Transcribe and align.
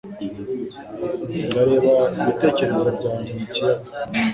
Ndareba 1.47 1.93
ibitekerezo 2.19 2.87
byanjye 2.97 3.31
mu 3.37 3.45
kiyaga. 3.53 3.89